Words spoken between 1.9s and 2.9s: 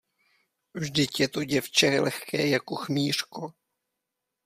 lehké jako